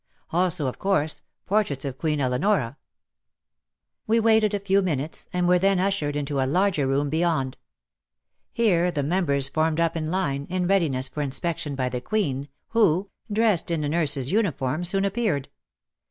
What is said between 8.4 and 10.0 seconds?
Here the members formed up